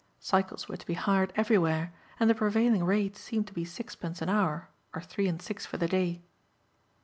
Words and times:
Cycles 0.19 0.67
were 0.67 0.77
to 0.77 0.85
be 0.87 0.95
hired 0.95 1.31
everywhere 1.35 1.93
and 2.19 2.27
the 2.27 2.33
prevailing 2.33 2.83
rate 2.83 3.15
seemed 3.15 3.45
to 3.45 3.53
be 3.53 3.63
sixpence 3.63 4.19
an 4.19 4.29
hour 4.29 4.67
or 4.95 5.01
three 5.03 5.27
and 5.27 5.39
six 5.39 5.67
for 5.67 5.77
the 5.77 5.87
day. 5.87 6.23